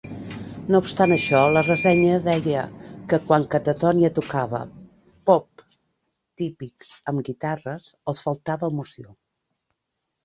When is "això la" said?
1.15-1.61